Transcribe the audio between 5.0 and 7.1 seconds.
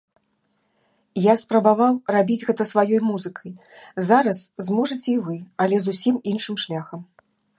і вы, але зусім іншым шляхам.